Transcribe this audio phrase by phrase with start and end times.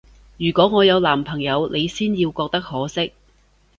[0.37, 3.13] 如果我有男朋友，你先要覺得可惜